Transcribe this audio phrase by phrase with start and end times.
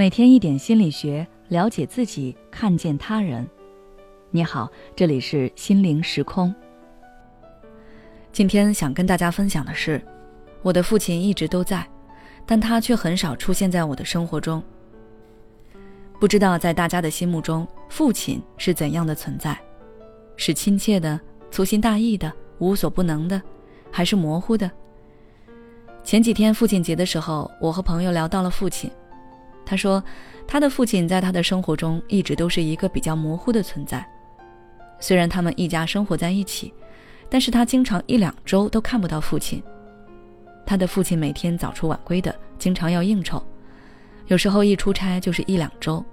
[0.00, 3.46] 每天一点心理学，了解自己，看见他人。
[4.30, 4.66] 你好，
[4.96, 6.54] 这里是心灵时空。
[8.32, 10.02] 今天想跟大家分享的是，
[10.62, 11.86] 我的父亲一直都在，
[12.46, 14.62] 但他却很少出现在我的生活中。
[16.18, 19.54] 不知道在大家的心目中，父亲是怎样的存在？
[20.34, 23.42] 是亲切的、粗心大意的、无所不能的，
[23.90, 24.70] 还是模糊的？
[26.02, 28.90] 前几天父亲节的时候，我和朋友聊到了父亲。
[29.70, 30.02] 他说，
[30.48, 34.04] 他的父亲在他的生活中一直都是一个比较模糊的存在。
[34.98, 36.74] 虽然他们一家生活在一起，
[37.28, 39.62] 但是他经常一两周都看不到父亲。
[40.66, 43.40] 他的父亲每天早出晚归的，经常要应酬，
[44.26, 46.04] 有时候一出差就是一两周。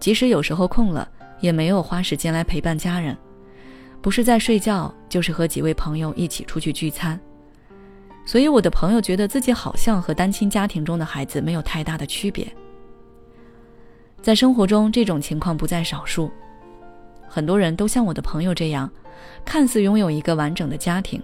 [0.00, 3.16] 即使有时候空了，也没有花时间来陪伴家人，
[4.02, 7.20] 不是在睡觉，就是和几位朋友一起出去聚餐。
[8.26, 12.44] 所以我的朋友觉得自己好像和单亲家庭中的孩子没有太大的区别。
[14.24, 16.30] 在生活中，这种情况不在少数。
[17.28, 18.90] 很多人都像我的朋友这样，
[19.44, 21.22] 看似拥有一个完整的家庭，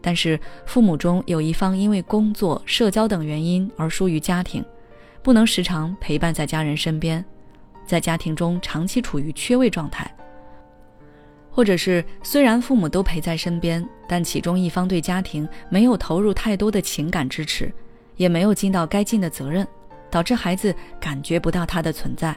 [0.00, 4.64] 但是父母中有一方因为工作、社交等原因而疏于家庭，
[5.22, 7.22] 不能时常陪伴在家人身边，
[7.84, 10.10] 在家庭中长期处于缺位状态。
[11.50, 17.70] 或者是虽然父母都陪在身边，但其中一方对家庭没有投入太多的情感支持，
[18.16, 19.68] 也没有尽到该尽的责任。
[20.10, 22.36] 导致孩子感觉不到他的存在，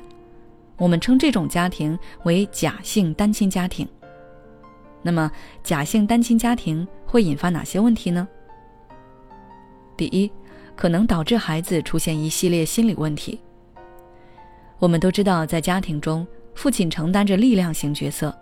[0.78, 3.88] 我们称这种家庭为假性单亲家庭。
[5.02, 5.30] 那么，
[5.64, 8.28] 假性单亲家庭会引发哪些问题呢？
[9.98, 10.32] 第一，
[10.76, 13.40] 可能导致孩子出现一系列心理问题。
[14.80, 18.36] 我们都知道，在家庭中，父亲承担着力量型角色，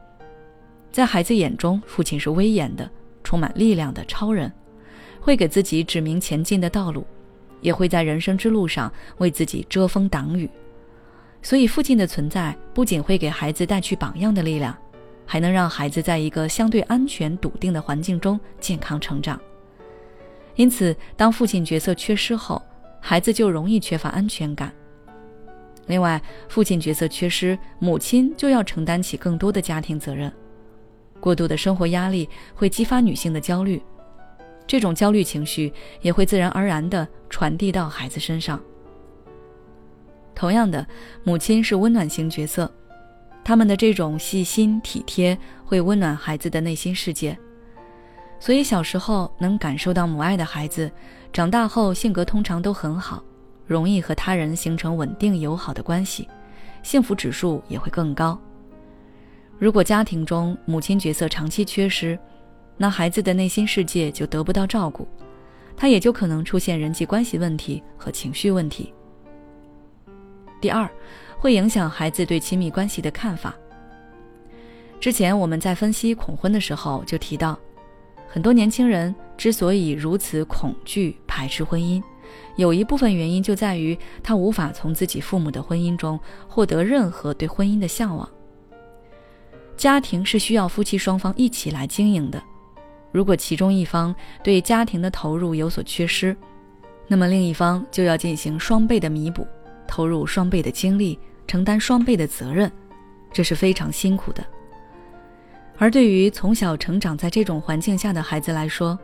[0.91, 2.89] 在孩子眼中，父亲是威严的、
[3.23, 4.51] 充满力量的超人，
[5.19, 7.05] 会给自己指明前进的道路。
[7.61, 10.49] 也会在人生之路上为自己遮风挡雨，
[11.41, 14.75] 所以父亲的存在不仅会给孩子带去榜样的力量，
[15.25, 19.39] 还能让孩子在一个相对安全、笃定的环境中健康成长。
[20.55, 22.61] 因此，当父亲角色缺失后，
[22.99, 24.71] 孩子就容易缺乏安全感。
[25.87, 30.31] 另外，父亲角色缺失，母亲就要承担起更多的家庭责任，
[31.19, 33.81] 过度的生活压力会激发女性的焦虑。
[34.71, 38.57] 这种焦虑情绪也会自然而然地传递到孩子身上。
[40.33, 40.87] 同样的，
[41.25, 42.71] 母亲是温暖型角色，
[43.43, 47.37] 他们的这种细心体贴会温暖孩子的内心世界。
[48.39, 50.89] 所以，小时候能感受到母爱的孩子，
[51.33, 53.21] 长大后性格通常都很好，
[53.67, 56.29] 容易和他人形成稳定友好的关系，
[56.81, 58.39] 幸福指数也会更高。
[59.59, 62.17] 如果家庭中母亲角色长期缺失，
[62.77, 65.07] 那孩子的内心世界就得不到照顾，
[65.77, 68.93] 他也就可能出现人际关系问题和情绪问题。
[70.59, 70.89] 第二，
[71.37, 73.55] 会影响孩子对亲密关系的看法。
[74.99, 77.57] 之前我们在分析恐婚的时候就提到，
[78.27, 82.01] 很多年轻人之所以如此恐惧排斥婚姻，
[82.55, 88.29] 有一部分原因就在于他无法从自己父母的婚姻中获得任何对婚姻的向往。
[89.75, 92.41] 家庭是需要夫妻双方一起来经营的。
[93.11, 96.35] 如果其中一方对家庭的投入有所缺失，
[97.07, 99.45] 那么另一方就要进行双倍的弥补，
[99.87, 102.71] 投入双倍的精力，承担双倍的责任，
[103.33, 104.43] 这是非常辛苦的。
[105.77, 108.97] 而对于从小成长在这种环境下的孩子来说，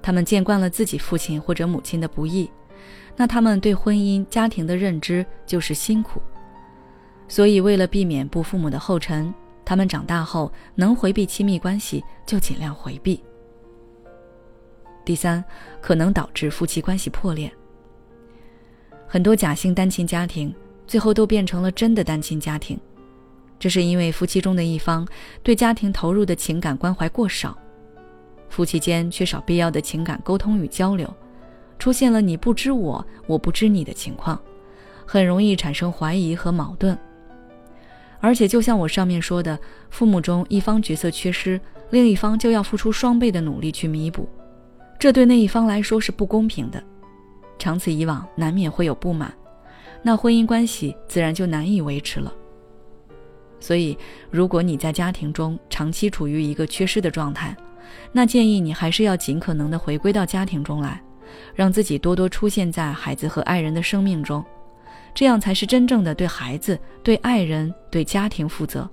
[0.00, 2.48] 他们见惯了自己父亲或者母亲的不易，
[3.16, 6.22] 那他们对婚姻家庭的认知就是辛苦。
[7.26, 13.20] 所以，为了避免步父母的后尘，他们长大后能回避亲密关系就尽量回避。
[15.08, 15.42] 第三，
[15.80, 17.50] 可能导致夫妻关系破裂。
[19.06, 20.54] 很多假性单亲家庭
[20.86, 22.78] 最后都变成了真的单亲家庭，
[23.58, 25.08] 这是因为夫妻中的一方
[25.42, 27.56] 对家庭投入的情感关怀过少，
[28.50, 31.10] 夫妻间缺少必要的情感沟通与交流，
[31.78, 34.38] 出现了你不知我，我不知你的情况，
[35.06, 36.98] 很容易产生怀疑和矛盾。
[38.20, 39.58] 而且，就像我上面说的，
[39.88, 41.58] 父母中一方角色缺失，
[41.88, 44.28] 另一方就要付出双倍的努力去弥补。
[44.98, 46.82] 这对那一方来说是不公平的，
[47.58, 49.32] 长此以往难免会有不满，
[50.02, 52.32] 那婚姻关系自然就难以维持了。
[53.60, 53.96] 所以，
[54.30, 57.56] 如果你在家庭中长期处于一个缺失的状态，
[58.12, 61.00] 那建议你还是要尽可能的回归到家庭中来，
[61.54, 64.44] 让自己多多出现在孩子和爱人的生命中，
[65.14, 68.88] 这样才是真正的对孩子、对爱人、对家庭负责。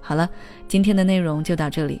[0.00, 0.28] 好了，
[0.66, 2.00] 今天的内容就到这里。